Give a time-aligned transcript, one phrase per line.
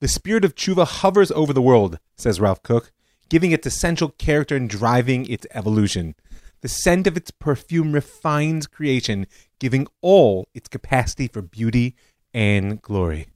[0.00, 2.92] The spirit of tshuva hovers over the world, says Rav Kook,
[3.28, 6.14] giving its essential character and driving its evolution.
[6.60, 9.26] The scent of its perfume refines creation,
[9.58, 11.96] giving all its capacity for beauty
[12.32, 13.26] and glory.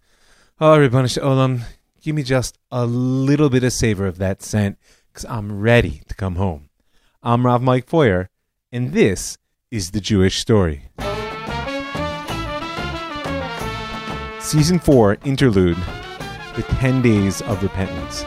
[0.60, 1.62] Ah, oh, Ribbon Olam,
[2.00, 6.14] give me just a little bit of savor of that scent, because I'm ready to
[6.14, 6.68] come home.
[7.24, 8.28] I'm Rav Mike Feuer,
[8.70, 9.36] and this
[9.72, 10.84] is the Jewish story.
[14.38, 15.78] Season 4, Interlude
[16.54, 18.26] The 10 Days of Repentance.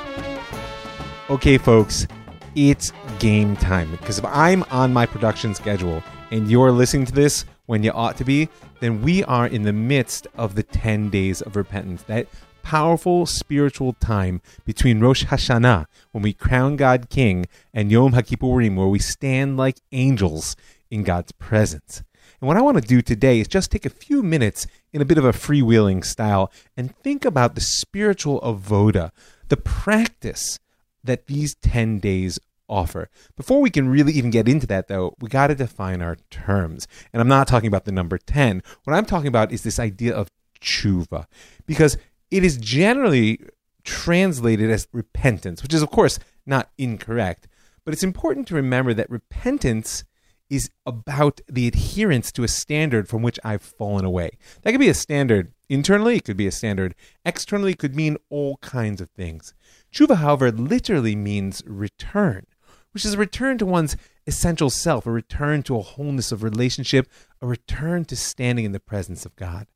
[1.30, 2.08] Okay, folks,
[2.56, 3.92] it's game time.
[3.92, 6.02] Because if I'm on my production schedule
[6.32, 8.50] and you're listening to this when you ought to be,
[8.80, 12.02] then we are in the midst of the 10 days of repentance.
[12.04, 12.28] That
[12.64, 18.88] powerful spiritual time between Rosh Hashanah, when we crown God King, and Yom HaKippurim, where
[18.88, 20.56] we stand like angels
[20.90, 22.02] in God's presence.
[22.40, 25.06] And what I want to do today is just take a few minutes in a
[25.06, 29.12] bit of a freewheeling style and think about the spiritual avoda,
[29.50, 30.60] the practice
[31.04, 33.10] that these 10 days offer.
[33.36, 36.88] Before we can really even get into that, though, we got to define our terms.
[37.14, 38.64] And I'm not talking about the number 10.
[38.84, 41.26] What I'm talking about is this idea of tshuva,
[41.66, 41.98] because
[42.32, 43.40] it is generally
[43.84, 47.48] translated as repentance, which is, of course, not incorrect.
[47.84, 50.04] But it's important to remember that repentance
[50.50, 54.38] is about the adherence to a standard from which I've fallen away.
[54.62, 58.18] That could be a standard internally, it could be a standard externally, it could mean
[58.30, 59.54] all kinds of things.
[59.92, 62.46] Tshuva, however, literally means return,
[62.92, 67.10] which is a return to one's essential self, a return to a wholeness of relationship,
[67.42, 69.68] a return to standing in the presence of God.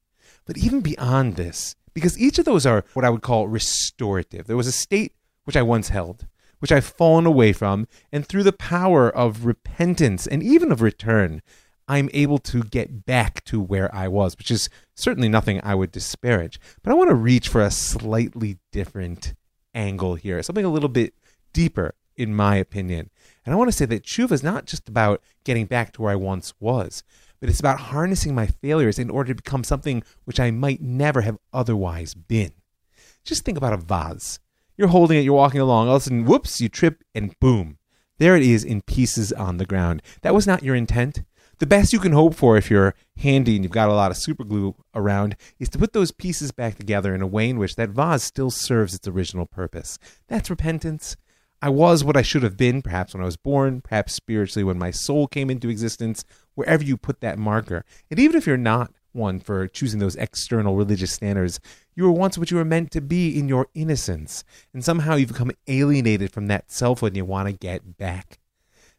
[0.46, 4.48] But even beyond this, because each of those are what I would call restorative.
[4.48, 6.28] There was a state which I once held,
[6.60, 11.42] which I've fallen away from, and through the power of repentance and even of return,
[11.88, 15.92] I'm able to get back to where I was, which is certainly nothing I would
[15.92, 16.60] disparage.
[16.84, 19.34] But I want to reach for a slightly different
[19.74, 21.16] angle here, something a little bit
[21.52, 23.10] deeper, in my opinion.
[23.44, 26.12] And I want to say that tshuva is not just about getting back to where
[26.12, 27.04] I once was,
[27.40, 31.22] but it's about harnessing my failures in order to become something which I might never
[31.22, 32.52] have otherwise been.
[33.24, 34.40] Just think about a vase.
[34.80, 37.80] You're holding it, you're walking along, all of a sudden, whoops, you trip, and boom.
[38.18, 40.02] There it is in pieces on the ground.
[40.22, 41.24] That was not your intent.
[41.58, 44.16] The best you can hope for if you're handy and you've got a lot of
[44.16, 47.76] super glue around is to put those pieces back together in a way in which
[47.76, 50.00] that vase still serves its original purpose.
[50.30, 51.18] That's repentance.
[51.62, 54.80] I was what I should have been, perhaps when I was born, perhaps spiritually when
[54.80, 56.24] my soul came into existence,
[56.56, 57.84] wherever you put that marker.
[58.10, 61.60] And even if you're not one for choosing those external religious standards,
[62.00, 65.34] you were once what you were meant to be in your innocence, and somehow you've
[65.34, 68.40] become alienated from that selfhood and you want to get back.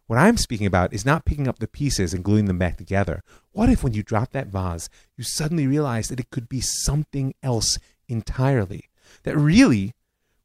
[0.07, 3.23] What I'm speaking about is not picking up the pieces and gluing them back together.
[3.53, 7.33] What if, when you drop that vase, you suddenly realize that it could be something
[7.43, 8.91] else entirely?
[9.23, 9.95] That really,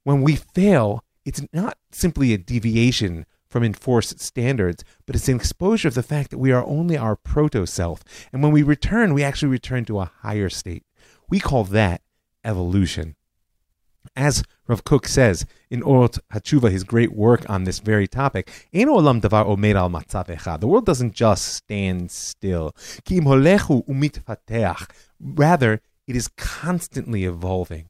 [0.04, 5.90] when we fail, it's not simply a deviation from enforced standards, but it's an exposure
[5.90, 8.02] of the fact that we are only our proto self.
[8.32, 10.86] And when we return, we actually return to a higher state.
[11.28, 12.02] We call that
[12.46, 13.16] evolution.
[14.16, 20.68] As Rav Kook says in Orot HaTshuva, his great work on this very topic, The
[20.68, 22.72] world doesn't just stand still.
[25.20, 27.90] Rather, it is constantly evolving.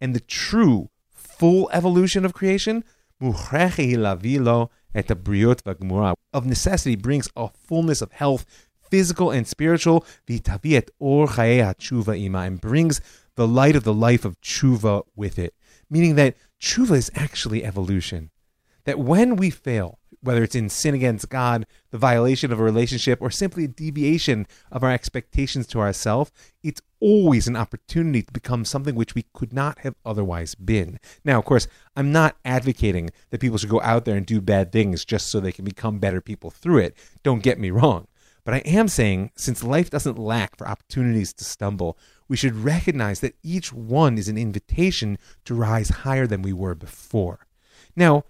[0.00, 2.84] And the true, full evolution of creation,
[6.32, 8.44] of necessity brings a fullness of health,
[8.90, 13.00] physical and spiritual, v'taviet or tshuva ima, and brings
[13.36, 15.54] the light of the life of tshuva with it.
[15.88, 18.30] Meaning that tshuva is actually evolution.
[18.84, 23.20] That when we fail, whether it's in sin against God, the violation of a relationship,
[23.22, 26.32] or simply a deviation of our expectations to ourselves,
[26.62, 30.98] it's always an opportunity to become something which we could not have otherwise been.
[31.24, 34.72] Now, of course, I'm not advocating that people should go out there and do bad
[34.72, 36.96] things just so they can become better people through it.
[37.22, 38.08] Don't get me wrong.
[38.48, 41.98] But I am saying, since life doesn't lack for opportunities to stumble,
[42.28, 46.74] we should recognize that each one is an invitation to rise higher than we were
[46.74, 47.46] before.
[47.94, 48.24] Now,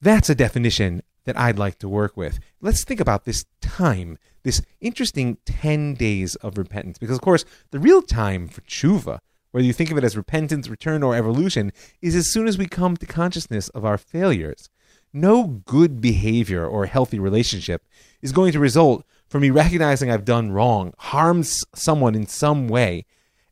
[0.00, 2.40] that's a definition that I'd like to work with.
[2.60, 6.98] Let's think about this time, this interesting 10 days of repentance.
[6.98, 9.20] Because, of course, the real time for tshuva,
[9.52, 11.70] whether you think of it as repentance, return, or evolution,
[12.02, 14.70] is as soon as we come to consciousness of our failures.
[15.12, 17.84] No good behavior or healthy relationship
[18.20, 23.04] is going to result from me recognizing I've done wrong, harms someone in some way,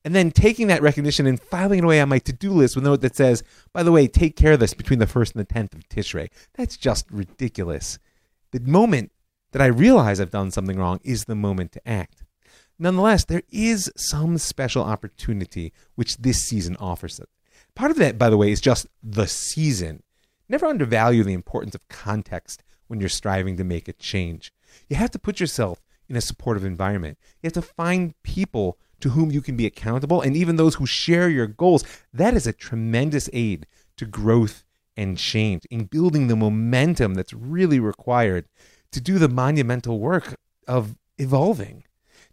[0.05, 2.88] and then taking that recognition and filing it away on my to-do list with a
[2.88, 3.43] note that says,
[3.73, 6.29] by the way, take care of this between the 1st and the 10th of Tishrei.
[6.55, 7.99] That's just ridiculous.
[8.53, 9.12] The moment
[9.53, 12.23] that I realize I've done something wrong is the moment to act.
[12.79, 17.21] Nonetheless, there is some special opportunity which this season offers.
[17.21, 17.26] us.
[17.75, 20.03] Part of that, by the way, is just the season.
[20.49, 24.53] Never undervalue the importance of context when you're striving to make a change.
[24.88, 27.19] You have to put yourself in a supportive environment.
[27.43, 30.87] You have to find people to whom you can be accountable and even those who
[30.87, 31.85] share your goals.
[32.12, 33.67] That is a tremendous aid
[33.97, 34.65] to growth
[34.97, 38.47] and change in building the momentum that's really required
[38.93, 40.37] to do the monumental work
[40.69, 41.85] of evolving.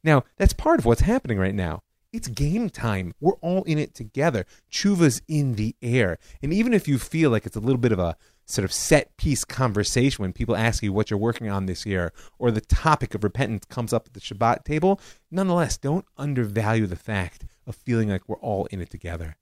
[0.03, 1.83] Now, that's part of what's happening right now.
[2.13, 3.13] It's game time.
[3.19, 4.45] We're all in it together.
[4.71, 6.17] Tshuva's in the air.
[6.41, 9.15] And even if you feel like it's a little bit of a sort of set
[9.17, 13.15] piece conversation when people ask you what you're working on this year or the topic
[13.15, 14.99] of repentance comes up at the Shabbat table,
[15.29, 19.37] nonetheless, don't undervalue the fact of feeling like we're all in it together.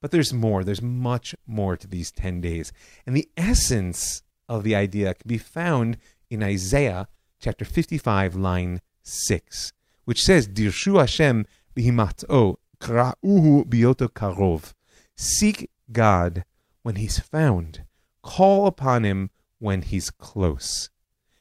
[0.00, 0.64] But there's more.
[0.64, 2.72] There's much more to these 10 days.
[3.06, 5.96] And the essence of the idea can be found
[6.28, 7.08] in Isaiah
[7.40, 9.72] chapter 55, line 6,
[10.04, 11.46] which says, Dirshu Hashem
[11.76, 14.72] bihimat'o kra'uhu biyoto karov.
[15.16, 16.44] Seek God
[16.82, 17.84] when he's found.
[18.22, 20.90] Call upon him when he's close.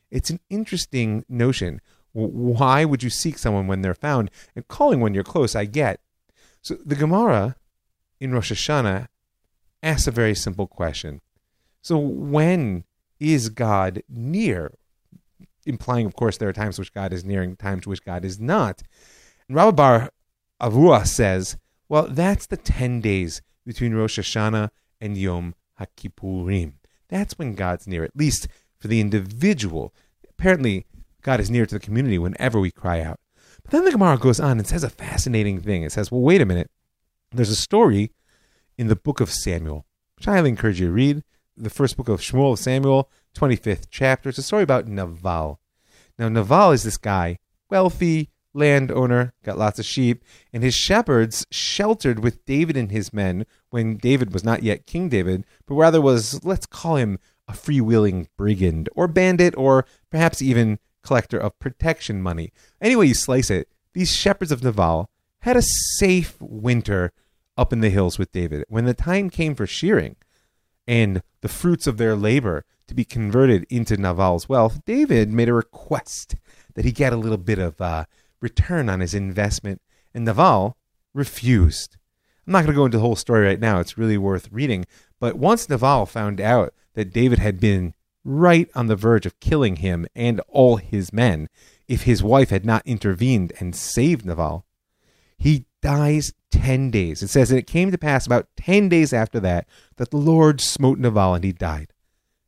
[0.09, 1.81] It's an interesting notion.
[2.13, 4.29] Why would you seek someone when they're found?
[4.55, 6.01] And calling when you're close, I get.
[6.61, 7.55] So the Gemara
[8.19, 9.07] in Rosh Hashanah
[9.81, 11.21] asks a very simple question.
[11.81, 12.83] So when
[13.19, 14.73] is God near?
[15.65, 18.39] Implying, of course, there are times which God is near and times which God is
[18.39, 18.81] not.
[19.47, 20.09] And Rabbi Bar
[20.61, 21.57] Avua says,
[21.87, 24.69] well, that's the 10 days between Rosh Hashanah
[24.99, 26.73] and Yom HaKippurim.
[27.09, 28.47] That's when God's near, at least
[28.79, 29.93] for the individual.
[30.29, 30.85] Apparently,
[31.21, 33.19] God is near to the community whenever we cry out.
[33.63, 35.83] But then the Gemara goes on and says a fascinating thing.
[35.83, 36.71] It says, well, wait a minute.
[37.31, 38.11] There's a story
[38.77, 39.85] in the book of Samuel,
[40.17, 41.23] which I highly encourage you to read.
[41.57, 44.29] The first book of Shmuel of Samuel, 25th chapter.
[44.29, 45.59] It's a story about Naval.
[46.17, 47.37] Now, Naval is this guy,
[47.69, 53.45] wealthy, landowner, got lots of sheep, and his shepherds sheltered with David and his men
[53.69, 58.27] when David was not yet King David, but rather was, let's call him a freewheeling
[58.37, 62.51] brigand or bandit or perhaps even collector of protection money.
[62.81, 65.09] Any way you slice it, these shepherds of Naval
[65.39, 65.63] had a
[65.97, 67.11] safe winter
[67.57, 68.63] up in the hills with David.
[68.69, 70.15] When the time came for shearing
[70.87, 75.53] and the fruits of their labor to be converted into Naval's wealth, David made a
[75.53, 76.35] request
[76.75, 78.05] that he get a little bit of uh,
[78.41, 79.81] return on his investment,
[80.13, 80.77] and Naval
[81.13, 81.97] refused.
[82.45, 83.79] I'm not going to go into the whole story right now.
[83.79, 84.85] It's really worth reading.
[85.19, 87.93] But once Naval found out that David had been
[88.23, 91.47] right on the verge of killing him and all his men
[91.91, 94.65] if his wife had not intervened and saved Naval,
[95.37, 97.21] he dies 10 days.
[97.21, 99.67] It says, and it came to pass about 10 days after that
[99.97, 101.91] that the Lord smote Naval and he died.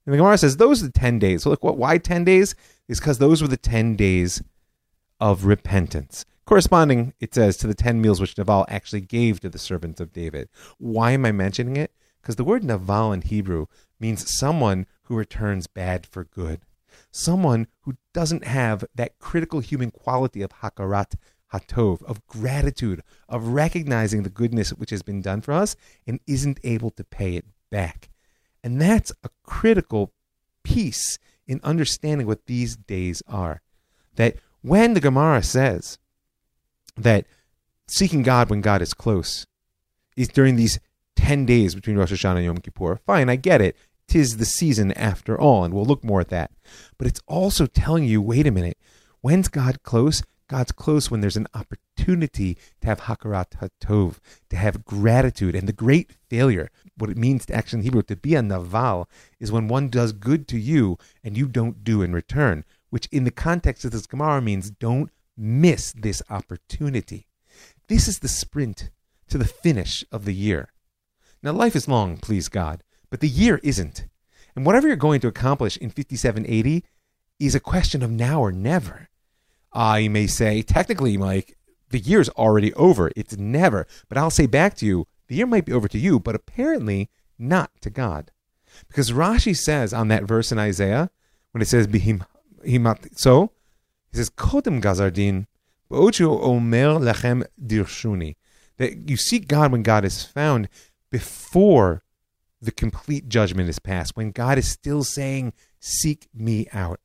[0.06, 1.44] And the Gemara says, those are the 10 days.
[1.44, 2.56] So look, what, why 10 days?
[2.88, 4.42] Is because those were the 10 days
[5.24, 6.26] of repentance.
[6.46, 10.12] Corresponding, it says, to the 10 meals which Naval actually gave to the servants of
[10.12, 10.50] David.
[10.80, 11.94] Why am I mentioning it?
[12.22, 13.68] Because the word Naval in Hebrew
[14.02, 16.60] means someone who returns bad for good.
[17.10, 21.16] Someone who doesn't have that critical human quality of hakarat
[21.54, 26.60] hatov, of gratitude, of recognizing the goodness which has been done for us and isn't
[26.66, 28.10] able to pay it back.
[28.62, 30.12] And that's a critical
[30.66, 31.18] piece
[31.48, 33.62] in understanding what these days are.
[34.16, 36.00] That when the Gemara says
[36.98, 37.26] that
[37.88, 39.46] seeking God when God is close
[40.16, 40.80] is during these
[41.18, 43.76] 10 days between Rosh Hashanah and Yom Kippur, fine, I get it.
[44.08, 46.52] Tis the season after all, and we'll look more at that.
[46.98, 48.78] But it's also telling you wait a minute,
[49.22, 50.24] when's God close?
[50.48, 54.18] God's close when there's an opportunity to have hakarat hatov,
[54.50, 55.56] to have gratitude.
[55.56, 59.10] And the great failure, what it means to actually in Hebrew, to be a naval,
[59.40, 63.24] is when one does good to you and you don't do in return which in
[63.24, 67.26] the context of this Gemara means don't miss this opportunity.
[67.88, 68.92] This is the sprint
[69.30, 70.72] to the finish of the year.
[71.42, 74.06] Now, life is long, please God, but the year isn't.
[74.56, 76.86] And whatever you're going to accomplish in 5780
[77.40, 79.10] is a question of now or never.
[79.74, 81.58] I may say, technically, Mike,
[81.90, 83.10] the year's already over.
[83.16, 83.88] It's never.
[84.08, 87.10] But I'll say back to you, the year might be over to you, but apparently
[87.40, 88.30] not to God.
[88.88, 91.10] Because Rashi says on that verse in Isaiah,
[91.54, 92.24] when it says, Behim
[93.16, 93.52] so
[94.12, 95.48] he says, Kodem Gazardin,
[95.92, 98.36] Omer Lechem Dirshuni.
[98.78, 100.70] That you seek God when God is found
[101.12, 102.04] before
[102.62, 107.00] the complete judgment is passed, when God is still saying, Seek me out.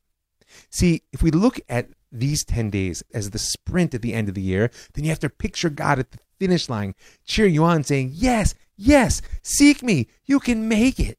[0.70, 4.34] See, if we look at these 10 days as the sprint at the end of
[4.34, 7.84] the year, then you have to picture God at the finish line, cheering you on,
[7.84, 10.08] saying, Yes, yes, seek me.
[10.26, 11.18] You can make it.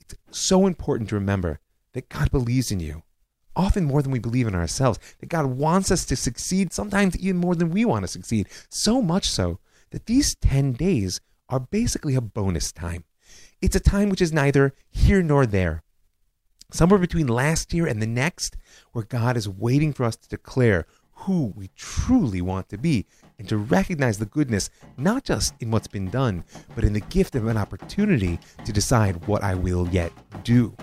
[0.00, 1.60] It's so important to remember
[1.92, 3.02] that God believes in you
[3.58, 7.36] often more than we believe in ourselves, that God wants us to succeed, sometimes even
[7.36, 8.48] more than we want to succeed.
[8.70, 9.58] So much so
[9.90, 13.04] that these 10 days are basically a bonus time.
[13.60, 15.82] It's a time which is neither here nor there.
[16.70, 18.56] Somewhere between last year and the next,
[18.92, 20.86] where God is waiting for us to declare
[21.22, 23.06] who we truly want to be
[23.38, 27.34] and to recognize the goodness not just in what's been done, but in the gift
[27.34, 30.12] of an opportunity to decide what I will yet
[30.44, 30.76] do.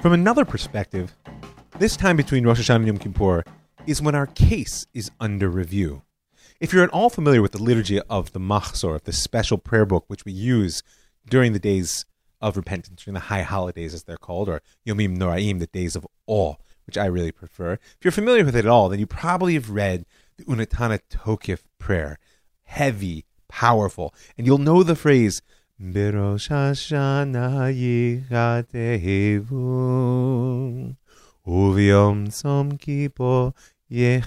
[0.00, 1.16] From another perspective,
[1.78, 3.42] this time between Rosh Hashanah and Yom Kippur
[3.86, 6.02] is when our case is under review.
[6.60, 10.04] If you're at all familiar with the liturgy of the Machzor, the special prayer book
[10.06, 10.82] which we use
[11.28, 12.04] during the days
[12.42, 16.06] of repentance, during the high holidays as they're called, or Yomim Noraim, the days of
[16.26, 16.54] awe,
[16.86, 17.72] which I really prefer.
[17.72, 20.04] If you're familiar with it at all, then you probably have read
[20.36, 22.18] the Unetana Tokef prayer.
[22.64, 24.14] Heavy, powerful.
[24.36, 25.40] And you'll know the phrase,
[25.78, 27.68] Berosh Hashanah
[28.24, 29.52] Yichatevu
[31.46, 33.52] Uvyom Tzom Kippur
[33.92, 34.22] Yechateimu.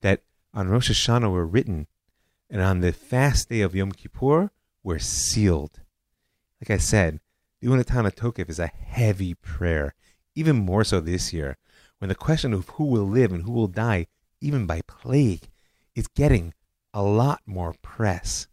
[0.00, 0.22] That
[0.54, 1.86] on Rosh Hashanah were written,
[2.48, 4.50] and on the fast day of Yom Kippur
[4.82, 5.80] were sealed.
[6.58, 7.20] Like I said,
[7.60, 9.94] the Unetana Tokef is a heavy prayer,
[10.34, 11.58] even more so this year,
[11.98, 14.06] when the question of who will live and who will die,
[14.40, 15.50] even by plague,
[15.94, 16.54] is getting
[16.94, 18.46] a lot more press.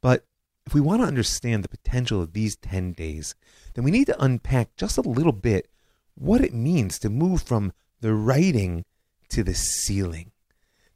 [0.00, 0.24] But
[0.66, 3.34] if we want to understand the potential of these 10 days,
[3.74, 5.68] then we need to unpack just a little bit
[6.14, 8.84] what it means to move from the writing
[9.30, 10.32] to the sealing.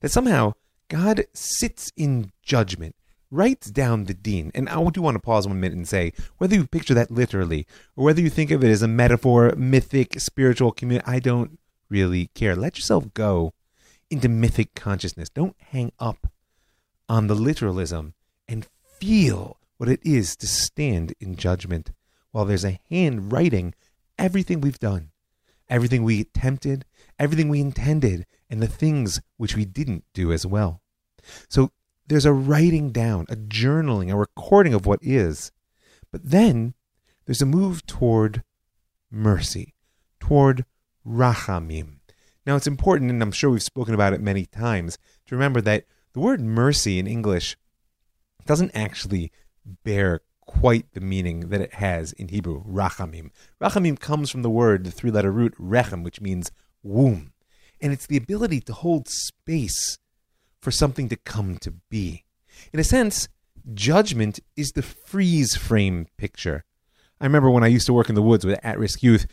[0.01, 0.55] That somehow
[0.89, 2.97] God sits in judgment,
[3.31, 4.51] writes down the deen.
[4.55, 7.67] And I do want to pause one minute and say whether you picture that literally
[7.97, 12.27] or whether you think of it as a metaphor, mythic, spiritual community, I don't really
[12.35, 12.55] care.
[12.57, 13.55] Let yourself go
[14.11, 15.31] into mythic consciousness.
[15.31, 16.31] Don't hang up
[17.09, 18.15] on the literalism
[19.03, 21.91] feel what it is to stand in judgment
[22.31, 23.75] while there's a hand writing
[24.17, 25.11] everything we've done
[25.73, 26.85] everything we attempted,
[27.19, 30.83] everything we intended, and the things which we didn't do as well.
[31.49, 31.71] So
[32.07, 35.51] there's a writing down, a journaling, a recording of what is.
[36.11, 36.75] But then
[37.25, 38.43] there's a move toward
[39.11, 39.75] mercy,
[40.21, 40.67] toward
[41.07, 42.01] rachamim.
[42.45, 45.87] Now it's important, and I'm sure we've spoken about it many times, to remember that
[46.13, 47.57] the word mercy in English
[48.47, 49.33] doesn't actually
[49.85, 53.31] bear quite the meaning that it has in Hebrew, rachamim.
[53.61, 56.51] Rachamim comes from the word, the three letter root, rechem, which means
[56.83, 57.33] womb.
[57.81, 59.99] And it's the ability to hold space
[60.61, 62.25] for something to come to be.
[62.73, 63.29] In a sense,
[63.75, 66.65] judgment is the freeze frame picture.
[67.21, 69.27] I remember when I used to work in the woods with at risk youth,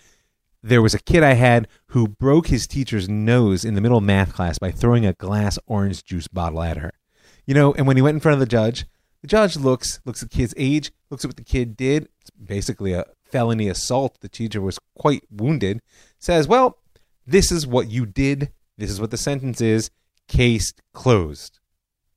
[0.61, 4.03] there was a kid I had who broke his teacher's nose in the middle of
[4.03, 6.91] math class by throwing a glass orange juice bottle at her.
[7.45, 8.85] You know, and when he went in front of the judge,
[9.21, 12.09] the judge looks looks at the kid's age, looks at what the kid did.
[12.21, 14.19] It's basically a felony assault.
[14.21, 15.81] The teacher was quite wounded.
[16.17, 16.77] Says, "Well,
[17.25, 18.51] this is what you did.
[18.77, 19.91] This is what the sentence is.
[20.27, 21.59] Case closed."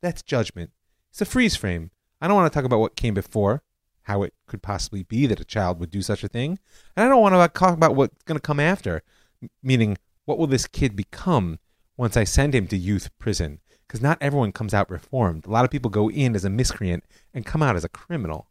[0.01, 0.71] That's judgment.
[1.11, 1.91] It's a freeze frame.
[2.21, 3.63] I don't want to talk about what came before,
[4.03, 6.59] how it could possibly be that a child would do such a thing,
[6.97, 9.03] and I don't want to talk about what's going to come after,
[9.63, 11.59] meaning what will this kid become
[11.97, 13.61] once I send him to youth prison?
[13.93, 15.45] Because not everyone comes out reformed.
[15.45, 18.49] A lot of people go in as a miscreant and come out as a criminal.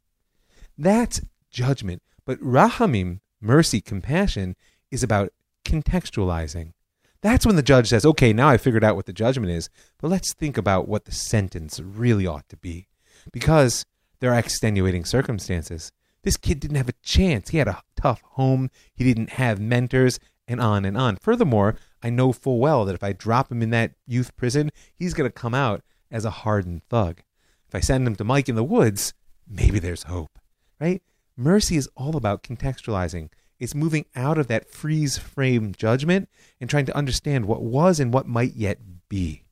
[0.77, 1.19] That's
[1.49, 2.03] judgment.
[2.25, 4.55] But rahamim, mercy, compassion,
[4.91, 5.33] is about
[5.65, 6.73] contextualizing.
[7.21, 10.09] That's when the judge says, okay, now I figured out what the judgment is, but
[10.09, 12.87] let's think about what the sentence really ought to be.
[13.33, 13.87] Because
[14.19, 15.91] there are extenuating circumstances.
[16.21, 17.49] This kid didn't have a chance.
[17.49, 21.15] He had a tough home, he didn't have mentors, and on and on.
[21.15, 25.13] Furthermore, I know full well that if I drop him in that youth prison, he's
[25.13, 27.21] going to come out as a hardened thug.
[27.67, 29.13] If I send him to Mike in the woods,
[29.47, 30.39] maybe there's hope,
[30.79, 31.01] right?
[31.37, 33.29] Mercy is all about contextualizing.
[33.59, 36.27] It's moving out of that freeze frame judgment
[36.59, 39.43] and trying to understand what was and what might yet be.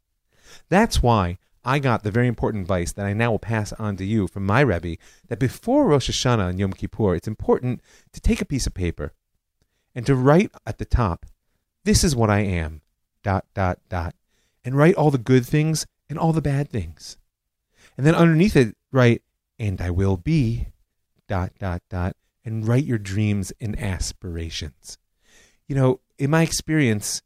[0.69, 4.05] That's why I got the very important advice that I now will pass on to
[4.05, 7.81] you from my Rebbe that before Rosh Hashanah and Yom Kippur, it's important
[8.13, 9.13] to take a piece of paper
[9.93, 11.25] and to write at the top
[11.89, 12.81] this is what I am,
[13.23, 14.13] dot, dot, dot,
[14.63, 17.17] and write all the good things and all the bad things.
[17.97, 19.23] And then underneath it, write,
[19.57, 20.67] and I will be,
[21.27, 22.15] dot, dot, dot,
[22.45, 24.99] and write your dreams and aspirations.
[25.67, 27.23] You know, in my experience,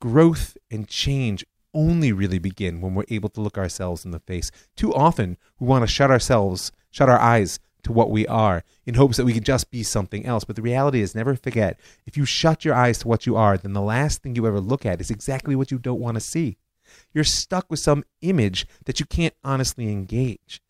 [0.00, 4.52] growth and change only really begin when we're able to look ourselves in the face.
[4.76, 8.94] Too often, we want to shut ourselves, shut our eyes to what we are in
[8.94, 10.44] hopes that we can just be something else.
[10.44, 13.56] But the reality is, never forget if you shut your eyes to what you are,
[13.56, 16.20] then the last thing you ever look at is exactly what you don't want to
[16.20, 16.56] see.
[17.12, 20.60] You're stuck with some image that you can't honestly engage.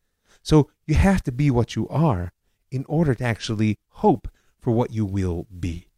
[0.43, 2.33] So you have to be what you are
[2.71, 5.89] in order to actually hope for what you will be.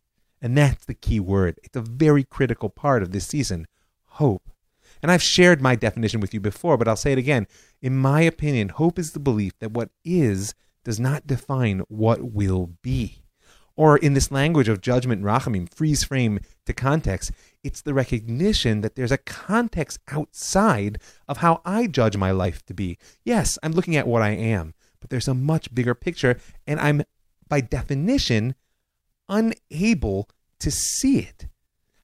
[0.43, 1.59] And that's the key word.
[1.63, 3.67] It's a very critical part of this season
[4.05, 4.51] hope.
[5.03, 7.47] And I've shared my definition with you before, but I'll say it again.
[7.81, 12.73] In my opinion, hope is the belief that what is does not define what will
[12.83, 13.23] be.
[13.77, 17.33] Or in this language of judgment, rachamim, freeze frame to context,
[17.63, 22.75] it's the recognition that there's a context outside of how I judge my life to
[22.75, 22.99] be.
[23.25, 27.05] Yes, I'm looking at what I am, but there's a much bigger picture, and I'm,
[27.49, 28.55] by definition,
[29.29, 31.47] unable to see it.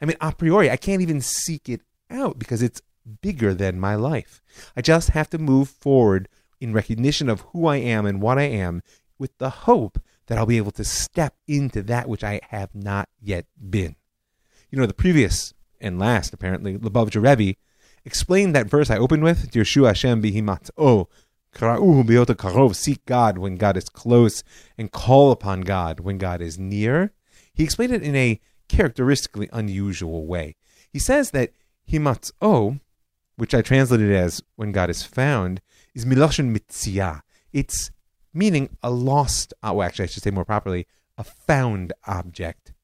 [0.01, 2.81] I mean, a priori, I can't even seek it out because it's
[3.21, 4.43] bigger than my life.
[4.77, 6.29] I just have to move forward
[6.61, 8.83] in recognition of who I am and what I am
[9.19, 13.09] with the hope that I'll be able to step into that which I have not
[13.21, 13.97] yet been.
[14.71, 17.57] You know, the previous and last, apparently, Lubavitcher Rebbe
[18.05, 21.09] explained that verse I opened with, Dirshu Hashem bihimat oh,
[21.55, 24.43] kra'uhu biyota karov, seek God when God is close
[24.77, 27.13] and call upon God when God is near.
[27.55, 30.57] He explained it in a characteristically unusual way.
[30.93, 31.53] He says that
[31.91, 32.79] himat oh,
[33.37, 35.61] which I translated as when God is found,
[35.97, 37.23] is miloshin mitzia.
[37.53, 37.91] It's
[38.35, 40.87] meaning a lost, uh, well, actually, I should say more properly,
[41.17, 42.75] a found object.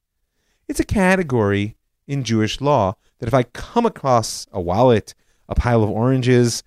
[0.66, 1.76] It's a category
[2.08, 5.14] in Jewish law that if I come across a wallet,
[5.48, 6.62] a pile of oranges,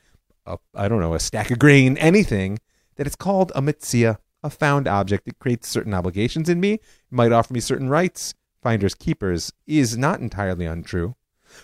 [0.75, 2.59] I don't know, a stack of grain, anything,
[2.95, 5.27] that it's called a mitzia, a found object.
[5.27, 9.97] It creates certain obligations in me, it might offer me certain rights, finders keepers, is
[9.97, 11.15] not entirely untrue.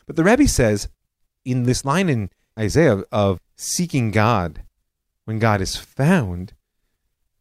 [0.08, 0.90] But the Rebbe says
[1.46, 4.64] in this line in Isaiah of seeking God
[5.26, 6.54] when God is found,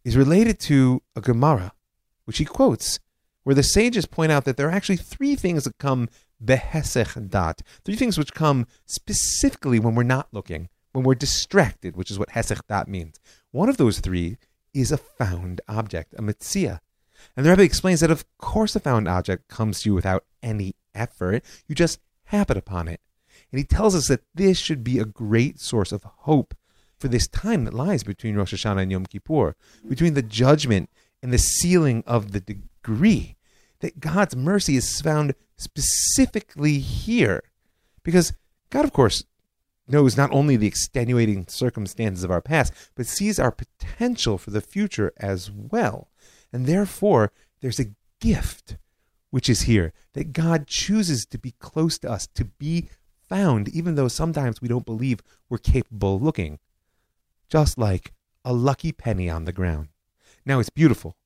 [0.05, 1.73] is related to a Gemara,
[2.25, 2.99] which he quotes,
[3.43, 6.09] where the sages point out that there are actually three things that come
[6.43, 12.11] behesech dat, three things which come specifically when we're not looking, when we're distracted, which
[12.11, 13.19] is what hesech dat means.
[13.51, 14.37] One of those three
[14.73, 16.81] is a found object, a mitzia.
[17.37, 20.75] And the Rebbe explains that, of course, a found object comes to you without any
[20.95, 21.45] effort.
[21.67, 23.01] You just happen upon it.
[23.53, 26.55] And he tells us that this should be a great source of hope
[27.01, 29.57] for this time that lies between Rosh Hashanah and Yom Kippur,
[29.89, 30.91] between the judgment
[31.23, 33.37] and the sealing of the degree,
[33.81, 37.43] that God's mercy is found specifically here.
[38.03, 38.35] Because
[38.69, 39.25] God, of course,
[39.89, 44.61] knows not only the extenuating circumstances of our past, but sees our potential for the
[44.61, 46.09] future as well.
[46.53, 47.33] And therefore,
[47.63, 48.77] there's a gift
[49.31, 52.91] which is here that God chooses to be close to us, to be
[53.29, 56.59] found, even though sometimes we don't believe we're capable of looking
[57.51, 58.13] just like
[58.45, 59.89] a lucky penny on the ground.
[60.47, 61.17] Now it's beautiful,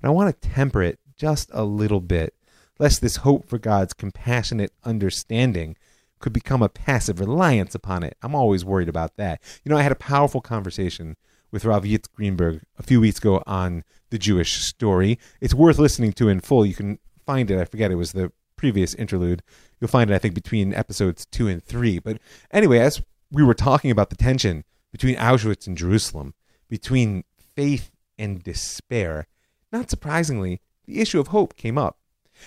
[0.00, 2.34] but I want to temper it just a little bit,
[2.78, 5.76] lest this hope for God's compassionate understanding
[6.18, 8.16] could become a passive reliance upon it.
[8.22, 9.40] I'm always worried about that.
[9.64, 11.16] You know, I had a powerful conversation
[11.50, 15.18] with Rav Yitz Greenberg a few weeks ago on the Jewish story.
[15.40, 16.66] It's worth listening to in full.
[16.66, 17.58] You can find it.
[17.58, 19.42] I forget it was the previous interlude.
[19.80, 22.00] You'll find it, I think, between episodes two and three.
[22.00, 22.18] But
[22.50, 26.34] anyway, as we were talking about the tension between Auschwitz and Jerusalem,
[26.68, 29.26] between faith and despair,
[29.72, 31.98] not surprisingly, the issue of hope came up.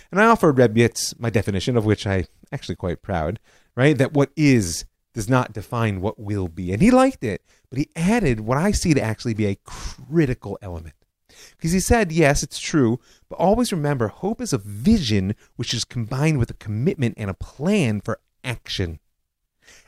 [0.09, 3.39] And I offered Reb Yitz my definition, of which I'm actually quite proud,
[3.75, 3.97] right?
[3.97, 6.71] That what is does not define what will be.
[6.71, 10.57] And he liked it, but he added what I see to actually be a critical
[10.61, 10.95] element.
[11.57, 12.99] Because he said, yes, it's true,
[13.29, 17.35] but always remember hope is a vision which is combined with a commitment and a
[17.35, 18.99] plan for action.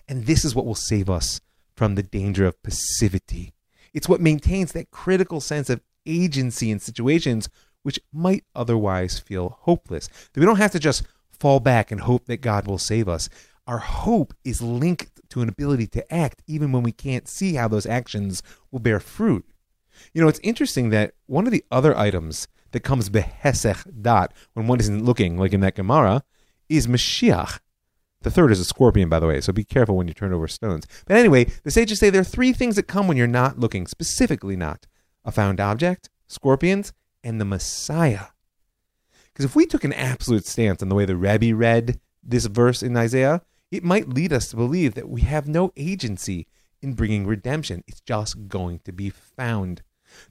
[0.07, 1.39] And this is what will save us
[1.75, 3.53] from the danger of passivity.
[3.93, 7.49] It's what maintains that critical sense of agency in situations
[7.83, 10.07] which might otherwise feel hopeless.
[10.07, 13.29] That we don't have to just fall back and hope that God will save us.
[13.67, 17.67] Our hope is linked to an ability to act even when we can't see how
[17.67, 19.45] those actions will bear fruit.
[20.13, 24.67] You know, it's interesting that one of the other items that comes behesech dat when
[24.67, 26.23] one isn't looking, like in that Gemara,
[26.67, 27.59] is Mashiach.
[28.23, 30.47] The third is a scorpion, by the way, so be careful when you turn over
[30.47, 30.87] stones.
[31.05, 33.85] But anyway, the sages say there are three things that come when you're not looking,
[33.85, 34.87] specifically not
[35.25, 38.27] a found object, scorpions, and the Messiah.
[39.27, 42.81] Because if we took an absolute stance on the way the Rebbe read this verse
[42.81, 46.47] in Isaiah, it might lead us to believe that we have no agency
[46.81, 47.83] in bringing redemption.
[47.87, 49.81] It's just going to be found.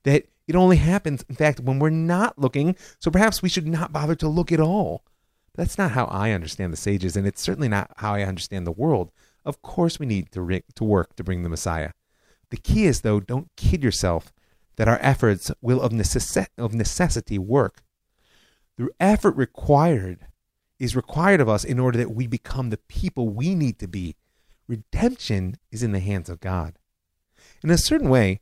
[0.05, 3.93] That it only happens, in fact, when we're not looking, so perhaps we should not
[3.93, 5.05] bother to look at all.
[5.55, 8.73] That's not how I understand the sages, and it's certainly not how I understand the
[8.73, 9.11] world.
[9.45, 11.91] Of course, we need to, re- to work to bring the Messiah.
[12.51, 14.33] The key is, though, don't kid yourself
[14.77, 17.83] that our efforts will of, necess- of necessity work.
[18.79, 20.27] The effort required
[20.79, 24.17] is required of us in order that we become the people we need to be.
[24.67, 26.79] Redemption is in the hands of God.
[27.63, 28.41] In a certain way,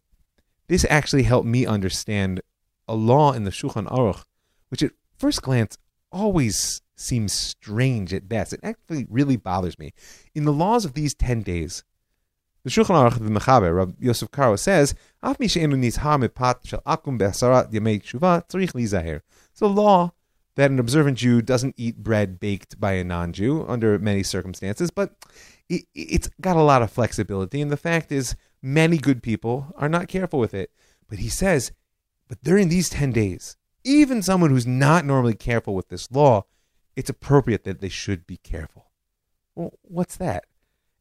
[0.70, 2.42] This actually helped me understand
[2.86, 4.22] a law in the Shulchan Aruch,
[4.68, 5.76] which at first glance
[6.12, 8.52] always seems strange at best.
[8.52, 9.92] It actually really bothers me.
[10.34, 11.82] In the laws of these 10 days,
[12.62, 17.16] the Shulchan Aruch, the Mechaber, Rabbi Yosef Karo says, Af mi nizhar mipat shel akum
[17.16, 19.22] be'asarat yamei tshuva.
[19.52, 20.12] It's a law
[20.56, 25.14] that an observant Jew doesn't eat bread baked by a non-Jew under many circumstances, but
[25.70, 27.62] it, it's got a lot of flexibility.
[27.62, 30.70] And the fact is, many good people are not careful with it.
[31.08, 31.72] But he says,
[32.28, 36.44] but during these 10 days, even someone who's not normally careful with this law,
[36.96, 38.90] it's appropriate that they should be careful.
[39.54, 40.44] Well, what's that?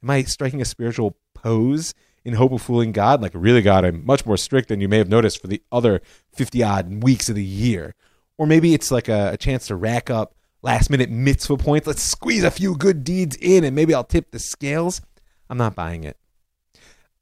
[0.01, 3.21] Am I striking a spiritual pose in hope of fooling God?
[3.21, 6.01] Like, really, God, I'm much more strict than you may have noticed for the other
[6.33, 7.95] 50 odd weeks of the year.
[8.37, 11.87] Or maybe it's like a, a chance to rack up last minute mitzvah points.
[11.87, 15.01] Let's squeeze a few good deeds in and maybe I'll tip the scales.
[15.49, 16.17] I'm not buying it.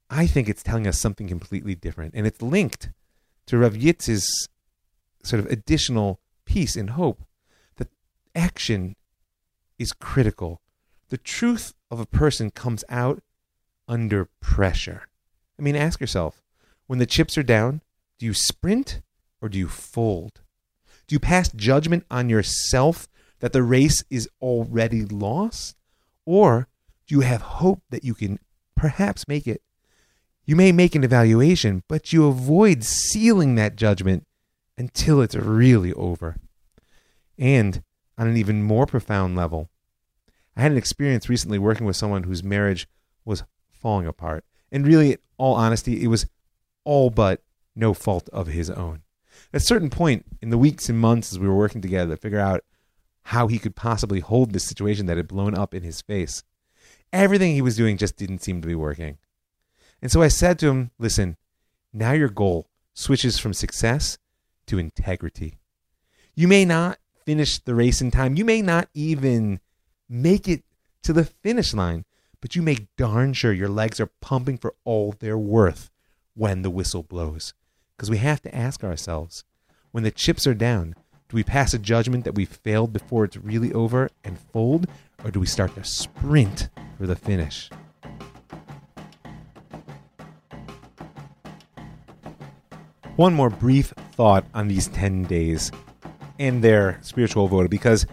[0.09, 2.91] I think it's telling us something completely different, and it's linked
[3.47, 4.47] to Rav Yitz's
[5.23, 7.23] sort of additional peace and hope
[7.75, 7.89] that
[8.35, 8.95] action
[9.77, 10.61] is critical.
[11.09, 13.21] The truth of a person comes out
[13.87, 15.03] under pressure.
[15.57, 16.41] I mean, ask yourself
[16.87, 17.81] when the chips are down,
[18.19, 19.01] do you sprint
[19.41, 20.41] or do you fold?
[21.07, 23.07] Do you pass judgment on yourself
[23.39, 25.75] that the race is already lost?
[26.25, 26.67] Or
[27.05, 28.39] do you have hope that you can
[28.75, 29.61] perhaps make it?
[30.45, 34.26] You may make an evaluation, but you avoid sealing that judgment
[34.77, 36.37] until it's really over.
[37.37, 37.83] And
[38.17, 39.69] on an even more profound level,
[40.55, 42.87] I had an experience recently working with someone whose marriage
[43.25, 44.43] was falling apart.
[44.71, 46.27] And really, in all honesty, it was
[46.83, 47.43] all but
[47.75, 49.03] no fault of his own.
[49.53, 52.21] At a certain point in the weeks and months as we were working together to
[52.21, 52.63] figure out
[53.23, 56.43] how he could possibly hold this situation that had blown up in his face,
[57.13, 59.17] everything he was doing just didn't seem to be working.
[60.01, 61.37] And so I said to him, listen,
[61.93, 64.17] now your goal switches from success
[64.67, 65.57] to integrity.
[66.35, 68.35] You may not finish the race in time.
[68.35, 69.59] You may not even
[70.07, 70.63] make it
[71.03, 72.05] to the finish line,
[72.39, 75.89] but you make darn sure your legs are pumping for all they're worth
[76.35, 77.53] when the whistle blows.
[77.95, 79.43] Because we have to ask ourselves
[79.91, 80.95] when the chips are down,
[81.29, 84.87] do we pass a judgment that we failed before it's really over and fold,
[85.23, 87.69] or do we start to sprint for the finish?
[93.17, 95.71] One more brief thought on these 10 days
[96.39, 98.07] and their spiritual voda, because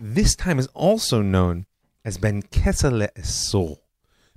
[0.00, 1.64] this time is also known
[2.04, 3.76] as Ben Kesale Esol,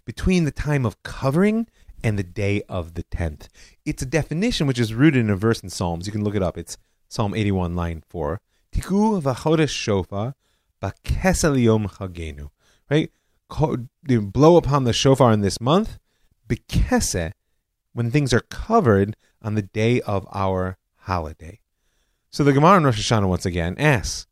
[0.06, 1.68] between the time of covering
[2.04, 3.48] and the day of the 10th.
[3.84, 6.06] It's a definition which is rooted in a verse in Psalms.
[6.06, 6.58] You can look it up.
[6.58, 6.78] It's
[7.10, 8.40] Psalm 81, line 4.
[8.72, 10.36] Tiku v'chodesh shofar
[10.82, 12.50] b'kesel yom chagenu.
[12.90, 13.12] Right?
[13.50, 16.00] Blow upon the shofar in this month,
[16.48, 17.34] b'kese,
[17.94, 20.78] when things are covered on the day of our
[21.12, 21.60] holiday.
[22.30, 24.28] So the Gemara in Rosh Hashanah once again asks,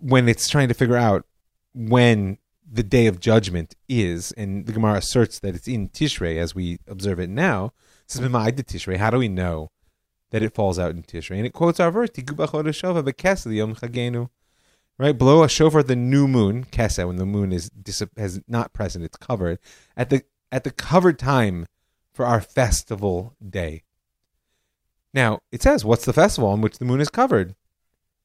[0.00, 1.24] when it's trying to figure out
[1.74, 2.38] when
[2.70, 6.78] the day of judgment is, and the Gemara asserts that it's in Tishrei as we
[6.88, 7.72] observe it now.
[8.06, 8.96] Says, Tishrei.
[8.96, 9.70] How do we know
[10.30, 11.36] that it falls out in Tishrei?
[11.36, 12.10] And it quotes our verse,
[14.98, 17.70] Right, blow a shofar at the new moon, kesa, when the moon is
[18.18, 19.58] has not present, it's covered
[19.96, 21.66] at the at the covered time
[22.12, 23.84] for our festival day.
[25.12, 27.54] Now, it says, what's the festival on which the moon is covered?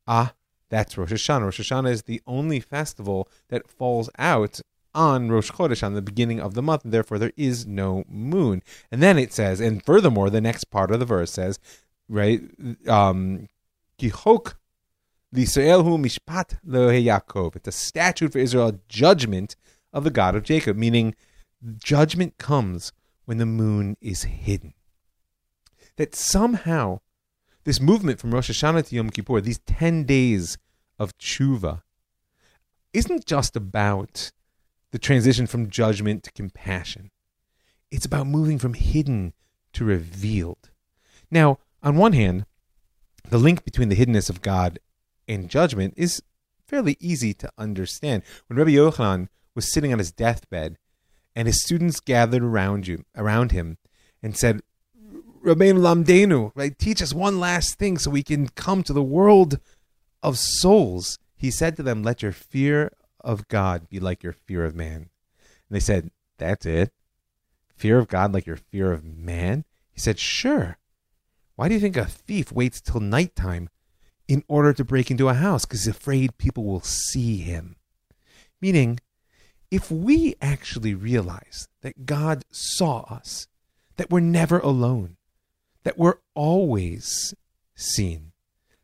[0.08, 0.34] Ah,
[0.70, 1.44] that's Rosh Hashanah.
[1.44, 4.60] Rosh Hashanah is the only festival that falls out
[4.94, 8.64] on Rosh Chodesh, on the beginning of the month, and therefore there is no moon.
[8.92, 11.60] And then it says, and furthermore, the next part of the verse says,
[12.08, 12.42] right,
[12.88, 13.48] um,
[14.00, 14.54] Kihok
[15.34, 17.56] L'Israelhu Mishpat Yaakov.
[17.58, 19.56] It's a statute for Israel, judgment
[19.92, 21.16] of the God of Jacob, meaning
[21.78, 22.94] judgment comes
[23.26, 24.74] when the moon is hidden.
[25.98, 27.00] That somehow
[27.64, 30.58] this movement from Rosh Hashanah to Yom Kippur, these 10 days
[31.00, 31.82] of tshuva,
[32.94, 34.32] isn't just about
[34.92, 37.12] the transition from judgment to compassion.
[37.92, 39.34] It's about moving from hidden
[39.74, 40.70] to revealed.
[41.30, 42.46] Now, on one hand,
[43.30, 44.80] the link between the hiddenness of God
[45.28, 46.22] and judgment is
[46.66, 48.24] fairly easy to understand.
[48.48, 50.78] When Rabbi Yochanan was sitting on his deathbed
[51.36, 53.78] and his students gathered around you around him
[54.22, 54.62] and said,
[55.46, 56.78] Rabbeinu Lamdenu, right?
[56.78, 59.60] Teach us one last thing so we can come to the world
[60.24, 61.20] of souls.
[61.38, 64.96] He said to them, Let your fear of God be like your fear of man.
[64.96, 65.10] And
[65.70, 66.92] they said, That's it?
[67.76, 69.66] Fear of God like your fear of man?
[69.92, 70.78] He said, Sure.
[71.56, 73.70] Why do you think a thief waits till nighttime
[74.28, 75.66] in order to break into a house?
[75.66, 77.76] Because he's afraid people will see him.
[78.60, 79.00] Meaning,
[79.72, 83.48] if we actually realize that God saw us,
[83.98, 85.15] that we're never alone,
[85.86, 87.34] that we're always
[87.76, 88.34] seen,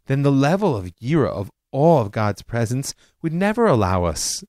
[0.06, 4.44] then the level of yira, of awe of God's presence, would never allow us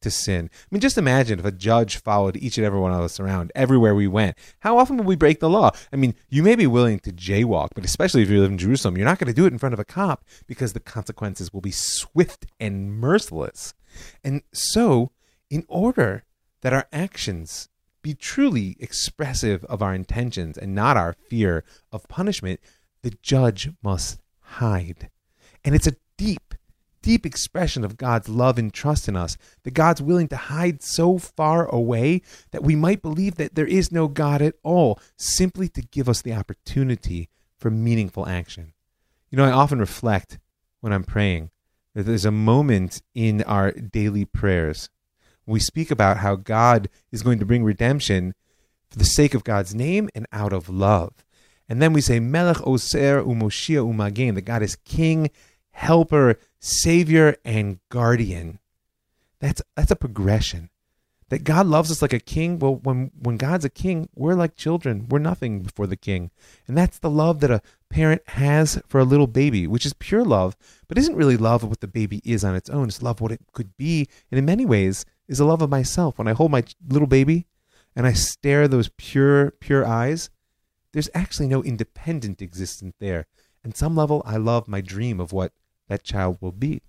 [0.00, 0.48] to sin.
[0.52, 3.52] I mean, just imagine if a judge followed each and every one of us around
[3.54, 4.36] everywhere we went.
[4.60, 5.72] How often would we break the law?
[5.92, 8.96] I mean, you may be willing to jaywalk, but especially if you live in Jerusalem,
[8.96, 11.60] you're not going to do it in front of a cop because the consequences will
[11.60, 13.74] be swift and merciless.
[14.24, 15.10] And so,
[15.50, 16.24] in order
[16.62, 17.68] that our actions
[18.02, 22.60] be truly expressive of our intentions and not our fear of punishment,
[23.02, 25.10] the judge must hide.
[25.64, 26.54] And it's a deep,
[27.02, 31.18] deep expression of God's love and trust in us that God's willing to hide so
[31.18, 35.82] far away that we might believe that there is no God at all, simply to
[35.82, 38.72] give us the opportunity for meaningful action.
[39.30, 40.38] You know, I often reflect
[40.80, 41.50] when I'm praying
[41.94, 44.88] that there's a moment in our daily prayers
[45.52, 48.34] we speak about how God is going to bring redemption
[48.90, 51.12] for the sake of God's name and out of love.
[51.68, 55.30] And then we say, Melech Ozer Umoshia Umagen, that God is King,
[55.70, 58.58] Helper, Savior, and Guardian.
[59.38, 60.70] That's that's a progression.
[61.28, 62.58] That God loves us like a king.
[62.58, 65.06] Well, when when God's a king, we're like children.
[65.08, 66.32] We're nothing before the king.
[66.66, 70.24] And that's the love that a parent has for a little baby, which is pure
[70.24, 70.56] love,
[70.88, 72.88] but isn't really love of what the baby is on its own.
[72.88, 74.08] It's love what it could be.
[74.30, 76.18] And in many ways, is a love of myself.
[76.18, 77.46] When I hold my little baby
[77.94, 80.28] and I stare those pure, pure eyes,
[80.92, 83.26] there's actually no independent existence there.
[83.62, 85.52] And some level, I love my dream of what
[85.88, 86.82] that child will be.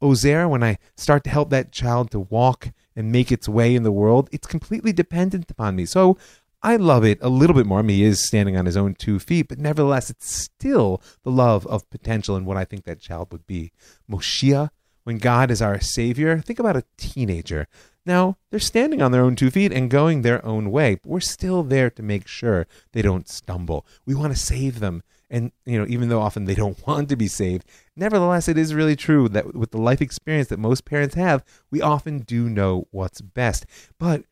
[0.00, 3.82] Ozer, when I start to help that child to walk and make its way in
[3.82, 5.84] the world, it's completely dependent upon me.
[5.84, 6.16] So
[6.62, 7.80] I love it a little bit more.
[7.80, 11.30] I mean, he is standing on his own two feet, but nevertheless, it's still the
[11.30, 13.72] love of potential and what I think that child would be.
[14.08, 14.70] Moshia,
[15.04, 17.66] when God is our Savior, think about a teenager.
[18.04, 21.20] Now, they're standing on their own two feet and going their own way, but we're
[21.20, 23.86] still there to make sure they don't stumble.
[24.04, 25.02] We want to save them.
[25.30, 27.64] And, you know, even though often they don't want to be saved,
[27.96, 31.80] nevertheless, it is really true that with the life experience that most parents have, we
[31.80, 33.66] often do know what's best.
[33.98, 34.24] But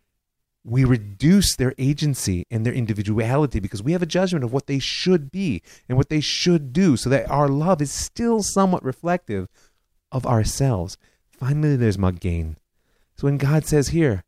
[0.63, 4.79] we reduce their agency and their individuality because we have a judgment of what they
[4.79, 9.49] should be and what they should do so that our love is still somewhat reflective
[10.13, 10.97] of ourselves.
[11.31, 12.59] Finally, there's Magen.
[13.17, 14.25] So when God says here,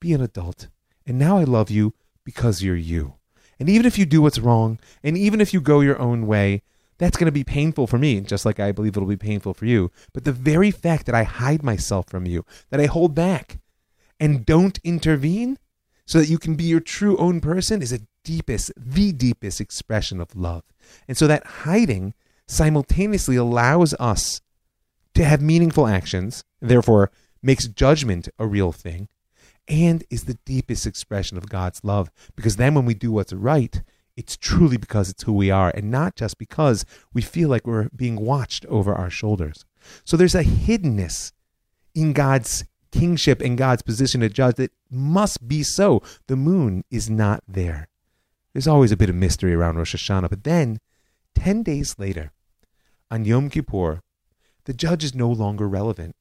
[0.00, 0.68] be an adult,
[1.06, 3.14] and now I love you because you're you.
[3.58, 6.62] And even if you do what's wrong, and even if you go your own way,
[6.98, 9.66] that's going to be painful for me, just like I believe it'll be painful for
[9.66, 9.90] you.
[10.12, 13.58] But the very fact that I hide myself from you, that I hold back
[14.20, 15.58] and don't intervene
[16.06, 20.20] so that you can be your true own person is a deepest, the deepest expression
[20.20, 20.64] of love.
[21.08, 22.14] And so that hiding
[22.46, 24.40] simultaneously allows us
[25.14, 27.10] to have meaningful actions, therefore
[27.42, 29.08] makes judgment a real thing,
[29.68, 32.10] and is the deepest expression of God's love.
[32.36, 33.82] Because then when we do what's right,
[34.16, 37.88] it's truly because it's who we are and not just because we feel like we're
[37.94, 39.64] being watched over our shoulders.
[40.04, 41.32] So there's a hiddenness
[41.94, 46.02] in God's kingship and God's position to judge that must be so.
[46.26, 47.88] The moon is not there.
[48.52, 50.78] There's always a bit of mystery around Rosh Hashanah, but then
[51.34, 52.32] 10 days later,
[53.10, 54.02] on Yom Kippur,
[54.64, 56.16] the judge is no longer relevant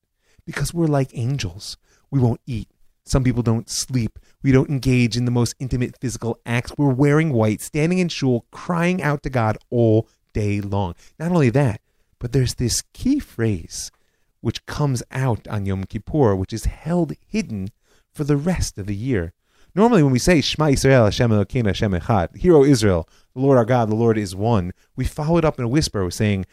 [0.46, 1.78] because we're like angels.
[2.10, 2.70] We won't eat.
[3.06, 4.20] Some people don't sleep.
[4.44, 6.74] We don't engage in the most intimate physical acts.
[6.78, 10.96] We're wearing white, standing in shul, crying out to God all day long.
[11.20, 11.82] Not only that,
[12.20, 13.92] but there's this key phrase
[14.42, 17.70] which comes out on Yom Kippur, which is held hidden
[18.14, 19.34] for the rest of the year.
[19.74, 23.58] Normally, when we say Shema Israel, Hashem Elokeinu, Hashem Echad, Hear O Israel, the Lord
[23.58, 26.46] our God, the Lord is one, we follow it up in a whisper, saying,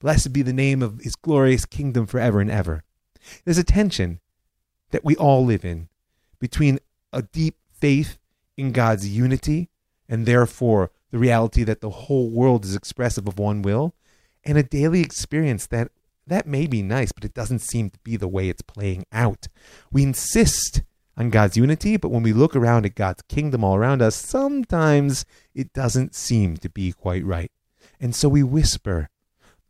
[0.00, 2.84] Blessed be the name of his glorious kingdom forever and ever.
[3.44, 4.20] There's a tension
[4.90, 5.88] that we all live in
[6.38, 6.78] between
[7.12, 8.18] a deep faith
[8.56, 9.68] in God's unity
[10.08, 13.94] and therefore the reality that the whole world is expressive of one will
[14.44, 15.90] and a daily experience that
[16.26, 19.48] that may be nice but it doesn't seem to be the way it's playing out.
[19.92, 20.82] We insist
[21.20, 25.26] on God's unity, but when we look around at God's kingdom all around us, sometimes
[25.54, 27.52] it doesn't seem to be quite right.
[28.00, 29.10] And so we whisper,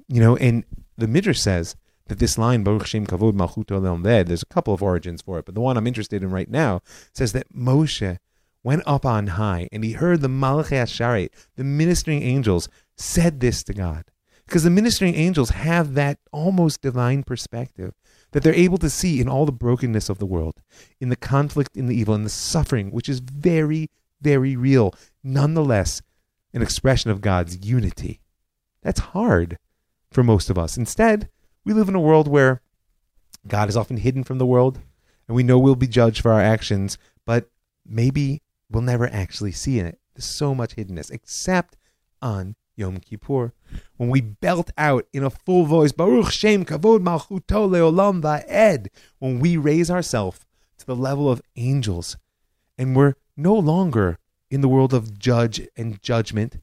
[0.07, 0.65] you know, and
[0.97, 1.75] the Midrash says
[2.07, 5.57] that this line, Baruch Shem Kavod Malchut there's a couple of origins for it, but
[5.57, 6.83] the one I'm interested in right now
[7.13, 8.19] says that Moshe
[8.63, 13.65] went up on high and he heard the Malachei HaSharet, the ministering angels, said this
[13.65, 14.05] to God.
[14.47, 17.95] Because the ministering angels have that almost divine perspective
[18.33, 20.61] that they're able to see in all the brokenness of the world,
[21.01, 23.91] in the conflict, in the evil, in the suffering, which is very,
[24.21, 26.03] very real, nonetheless,
[26.53, 28.21] an expression of God's unity.
[28.83, 29.59] That's hard
[30.11, 30.77] for most of us.
[30.77, 31.29] Instead,
[31.65, 32.63] we live in a world where
[33.47, 34.81] God is often hidden from the world,
[35.27, 37.51] and we know we'll be judged for our actions, but
[37.87, 39.99] maybe we'll never actually see in it.
[40.15, 41.77] There's so much hiddenness, except
[42.21, 43.53] on Yom Kippur,
[43.97, 48.89] when we belt out in a full voice, Baruch Shem Kavod Malchuto Leolam Va'ed,
[49.19, 50.45] when we raise ourselves
[50.79, 52.17] to the level of angels,
[52.77, 54.19] and we're no longer
[54.51, 56.57] in the world of judge and judgment.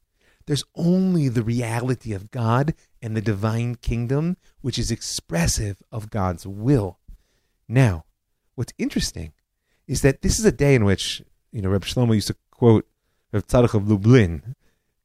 [0.46, 6.46] There's only the reality of God and the divine kingdom, which is expressive of God's
[6.46, 6.98] will.
[7.68, 8.04] Now,
[8.54, 9.32] what's interesting
[9.86, 12.86] is that this is a day in which, you know, Reb Shlomo used to quote
[13.32, 14.56] Reb Tzadok of Lublin,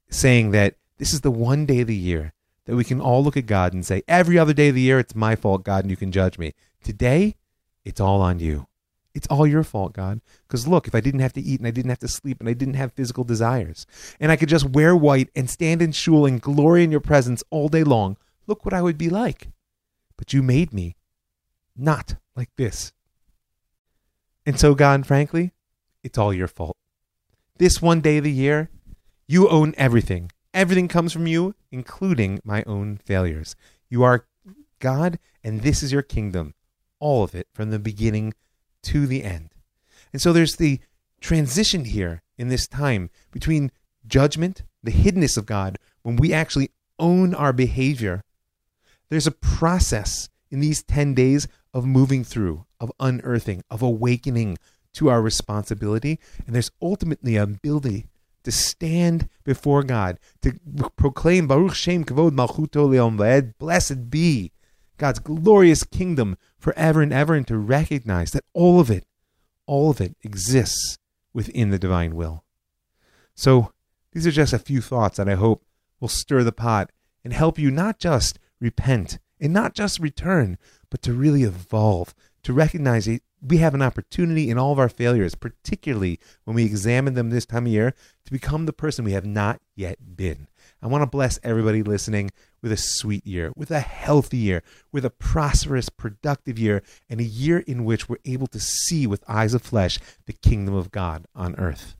[0.10, 2.32] saying that this is the one day of the year
[2.66, 5.00] that we can all look at God and say, every other day of the year,
[5.00, 6.54] it's my fault, God, and you can judge me.
[6.82, 7.36] Today,
[7.84, 8.68] it's all on you.
[9.14, 10.22] It's all your fault, God.
[10.48, 12.48] Because look, if I didn't have to eat and I didn't have to sleep and
[12.48, 13.86] I didn't have physical desires
[14.18, 17.44] and I could just wear white and stand in shul and glory in your presence
[17.50, 18.16] all day long,
[18.48, 19.50] look what I would be like.
[20.16, 20.96] But you made me
[21.76, 22.94] not like this.
[24.46, 25.52] And so, God, frankly,
[26.02, 26.78] it's all your fault.
[27.58, 28.70] This one day of the year,
[29.28, 30.32] you own everything.
[30.54, 33.56] Everything comes from you, including my own failures.
[33.90, 34.28] You are
[34.80, 36.54] God, and this is your kingdom.
[37.00, 38.34] All of it from the beginning
[38.84, 39.50] to the end.
[40.12, 40.80] And so there's the
[41.22, 43.72] transition here in this time between
[44.06, 48.24] judgment, the hiddenness of God, when we actually own our behavior.
[49.10, 54.58] There's a process in these 10 days of moving through, of unearthing, of awakening
[54.94, 56.20] to our responsibility.
[56.46, 58.08] And there's ultimately a ability
[58.44, 60.54] to stand before God, to
[60.96, 64.52] proclaim Baruch Shem Kavod Malchuto L'olam Vaed, blessed be
[64.98, 69.06] God's glorious kingdom forever and ever, and to recognize that all of it,
[69.66, 70.98] all of it exists
[71.34, 72.44] within the divine will.
[73.36, 73.72] So,
[74.12, 75.66] these are just a few thoughts that I hope
[76.00, 76.92] will stir the pot
[77.24, 80.58] and help you not just repent and not just return,
[80.90, 83.08] but to really evolve, to recognize
[83.46, 87.46] we have an opportunity in all of our failures, particularly when we examine them this
[87.46, 87.94] time of year,
[88.26, 90.48] to become the person we have not yet been.
[90.82, 95.04] I want to bless everybody listening with a sweet year, with a healthy year, with
[95.04, 99.54] a prosperous, productive year, and a year in which we're able to see with eyes
[99.54, 101.98] of flesh the kingdom of God on earth.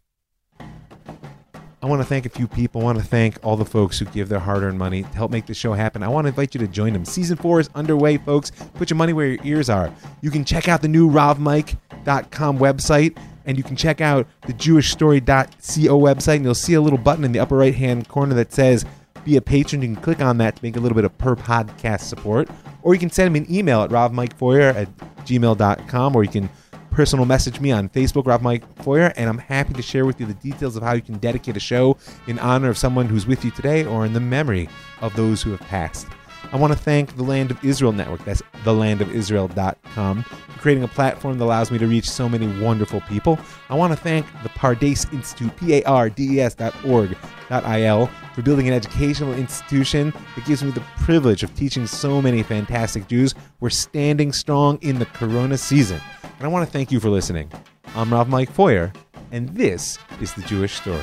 [1.84, 2.80] I want to thank a few people.
[2.80, 5.32] I want to thank all the folks who give their hard earned money to help
[5.32, 6.02] make this show happen.
[6.02, 7.04] I want to invite you to join them.
[7.04, 8.52] Season four is underway, folks.
[8.76, 9.94] Put your money where your ears are.
[10.22, 16.00] You can check out the new ravmike.com website and you can check out the jewishstory.co
[16.00, 18.86] website and you'll see a little button in the upper right hand corner that says
[19.26, 19.82] be a patron.
[19.82, 22.48] You can click on that to make a little bit of per podcast support.
[22.82, 26.50] Or you can send me an email at ravmikefeuer at gmail.com or you can
[26.94, 30.28] personal message me on Facebook, Rav Mike Feuer, and I'm happy to share with you
[30.28, 33.44] the details of how you can dedicate a show in honor of someone who's with
[33.44, 34.70] you today or in the memory
[35.02, 36.06] of those who have passed.
[36.52, 41.40] I want to thank the Land of Israel Network, that's thelandofisrael.com, for creating a platform
[41.40, 43.40] that allows me to reach so many wonderful people.
[43.70, 47.18] I want to thank the Pardes Institute, P-A-R-D-E-S dot org
[47.50, 52.22] dot I-L, for building an educational institution that gives me the privilege of teaching so
[52.22, 53.34] many fantastic Jews.
[53.62, 56.00] We're standing strong in the Corona season.
[56.44, 57.50] And I want to thank you for listening.
[57.96, 58.94] I'm Rav Mike Feuer,
[59.32, 61.00] and this is The Jewish Story.